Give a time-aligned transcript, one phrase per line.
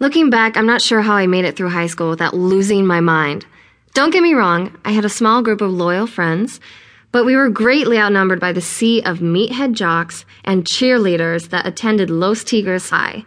[0.00, 3.00] Looking back, I'm not sure how I made it through high school without losing my
[3.00, 3.44] mind.
[3.92, 6.58] Don't get me wrong, I had a small group of loyal friends,
[7.12, 12.08] but we were greatly outnumbered by the sea of meathead jocks and cheerleaders that attended
[12.08, 13.26] Los Tigres High.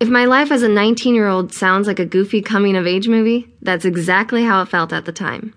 [0.00, 3.06] If my life as a 19 year old sounds like a goofy coming of age
[3.06, 5.54] movie, that's exactly how it felt at the time.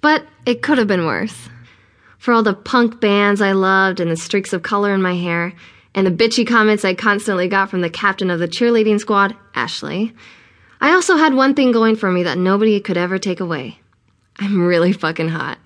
[0.00, 1.48] But it could have been worse.
[2.18, 5.52] For all the punk bands I loved and the streaks of color in my hair,
[5.98, 10.14] and the bitchy comments I constantly got from the captain of the cheerleading squad, Ashley,
[10.80, 13.80] I also had one thing going for me that nobody could ever take away.
[14.38, 15.58] I'm really fucking hot.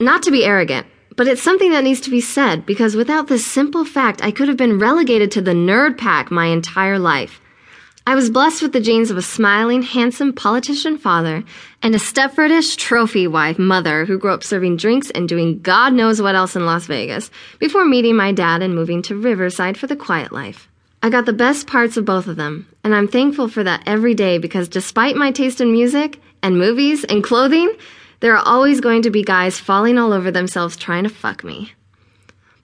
[0.00, 3.46] Not to be arrogant, but it's something that needs to be said because without this
[3.46, 7.40] simple fact, I could have been relegated to the nerd pack my entire life.
[8.08, 11.42] I was blessed with the genes of a smiling, handsome politician father
[11.82, 16.22] and a Stepfordish trophy wife mother who grew up serving drinks and doing God knows
[16.22, 19.96] what else in Las Vegas before meeting my dad and moving to Riverside for the
[19.96, 20.68] quiet life.
[21.02, 24.14] I got the best parts of both of them, and I'm thankful for that every
[24.14, 27.74] day because despite my taste in music and movies and clothing,
[28.20, 31.72] there are always going to be guys falling all over themselves trying to fuck me.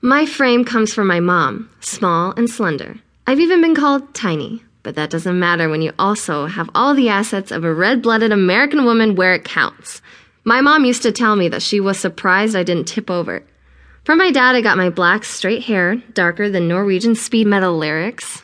[0.00, 3.00] My frame comes from my mom, small and slender.
[3.26, 4.62] I've even been called tiny.
[4.82, 8.32] But that doesn't matter when you also have all the assets of a red blooded
[8.32, 10.02] American woman where it counts.
[10.44, 13.44] My mom used to tell me that she was surprised I didn't tip over.
[14.04, 18.42] From my dad, I got my black, straight hair, darker than Norwegian speed metal lyrics.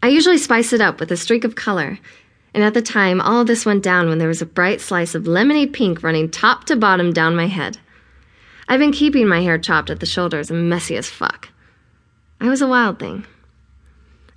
[0.00, 1.98] I usually spice it up with a streak of color,
[2.54, 5.26] and at the time, all this went down when there was a bright slice of
[5.26, 7.78] lemonade pink running top to bottom down my head.
[8.68, 11.48] I've been keeping my hair chopped at the shoulders and messy as fuck.
[12.40, 13.26] I was a wild thing.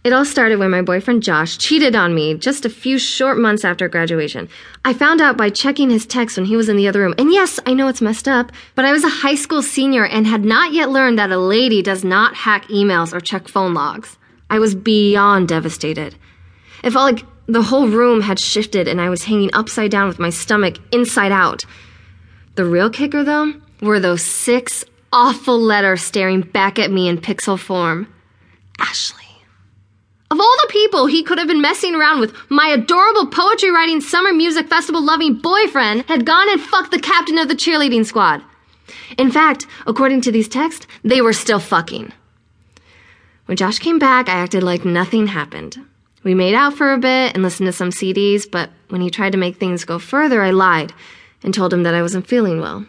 [0.03, 3.63] It all started when my boyfriend Josh cheated on me just a few short months
[3.63, 4.49] after graduation.
[4.83, 7.13] I found out by checking his text when he was in the other room.
[7.19, 10.25] And yes, I know it's messed up, but I was a high school senior and
[10.25, 14.17] had not yet learned that a lady does not hack emails or check phone logs.
[14.49, 16.15] I was beyond devastated.
[16.83, 20.17] It felt like the whole room had shifted and I was hanging upside down with
[20.17, 21.63] my stomach inside out.
[22.55, 24.83] The real kicker, though, were those six
[25.13, 28.07] awful letters staring back at me in pixel form.
[28.79, 29.20] Ashley.
[30.31, 33.99] Of all the people he could have been messing around with, my adorable poetry writing
[33.99, 38.41] summer music festival loving boyfriend had gone and fucked the captain of the cheerleading squad.
[39.17, 42.13] In fact, according to these texts, they were still fucking.
[43.47, 45.85] When Josh came back, I acted like nothing happened.
[46.23, 49.33] We made out for a bit and listened to some CDs, but when he tried
[49.33, 50.93] to make things go further, I lied
[51.43, 52.85] and told him that I wasn't feeling well.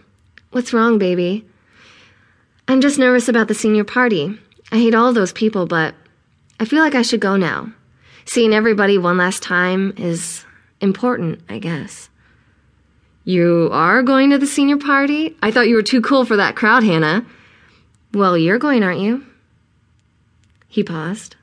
[0.52, 1.44] What's wrong, baby?
[2.68, 4.38] I'm just nervous about the senior party.
[4.70, 5.96] I hate all those people, but
[6.62, 7.72] I feel like I should go now.
[8.24, 10.44] Seeing everybody one last time is
[10.80, 12.08] important, I guess.
[13.24, 15.36] You are going to the senior party?
[15.42, 17.26] I thought you were too cool for that crowd, Hannah.
[18.14, 19.26] Well, you're going, aren't you?
[20.68, 21.34] He paused.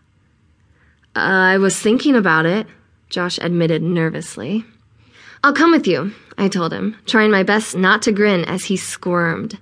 [1.13, 2.65] Uh, I was thinking about it,
[3.09, 4.63] Josh admitted nervously.
[5.43, 8.77] I'll come with you, I told him, trying my best not to grin as he
[8.77, 9.59] squirmed.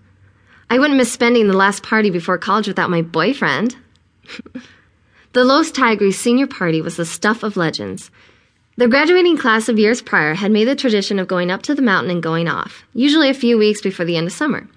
[0.69, 3.75] I wouldn't miss spending the last party before college without my boyfriend.
[5.33, 8.09] The Los Tigres senior party was the stuff of legends.
[8.77, 11.81] The graduating class of years prior had made the tradition of going up to the
[11.81, 14.67] mountain and going off, usually a few weeks before the end of summer.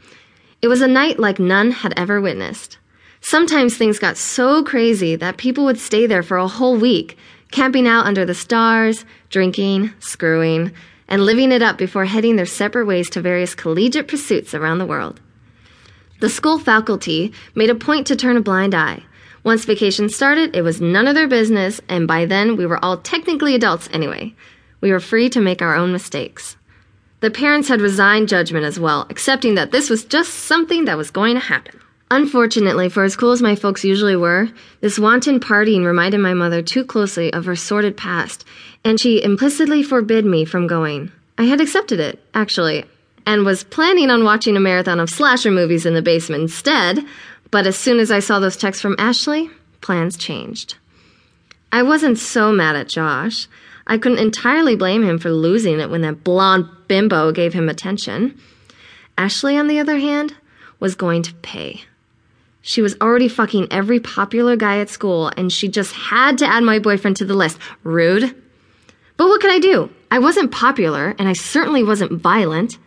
[0.61, 2.79] It was a night like none had ever witnessed.
[3.21, 7.17] Sometimes things got so crazy that people would stay there for a whole week,
[7.51, 10.73] camping out under the stars, drinking, screwing,
[11.09, 14.87] and living it up before heading their separate ways to various collegiate pursuits around the
[14.87, 15.21] world.
[16.21, 19.05] The school faculty made a point to turn a blind eye,
[19.43, 22.99] once vacation started, it was none of their business, and by then we were all
[22.99, 24.35] technically adults anyway.
[24.81, 26.57] We were free to make our own mistakes.
[27.21, 31.11] The parents had resigned judgment as well, accepting that this was just something that was
[31.11, 31.81] going to happen.
[32.11, 34.49] Unfortunately, for as cool as my folks usually were,
[34.81, 38.45] this wanton partying reminded my mother too closely of her sordid past,
[38.85, 41.13] and she implicitly forbid me from going.
[41.39, 42.85] I had accepted it, actually,
[43.27, 47.07] and was planning on watching a marathon of slasher movies in the basement instead,
[47.51, 49.51] but as soon as I saw those texts from Ashley,
[49.81, 50.77] plans changed.
[51.73, 53.49] I wasn't so mad at Josh.
[53.87, 58.39] I couldn't entirely blame him for losing it when that blonde bimbo gave him attention.
[59.17, 60.35] Ashley, on the other hand,
[60.79, 61.83] was going to pay.
[62.63, 66.63] She was already fucking every popular guy at school, and she just had to add
[66.63, 67.59] my boyfriend to the list.
[67.83, 68.35] Rude.
[69.17, 69.91] But what could I do?
[70.11, 72.79] I wasn't popular, and I certainly wasn't violent.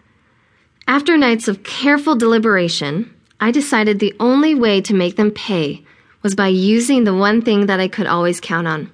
[0.87, 3.12] After nights of careful deliberation,
[3.43, 5.83] I decided the only way to make them pay
[6.21, 8.89] was by using the one thing that I could always count on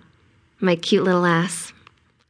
[0.59, 1.71] my cute little ass.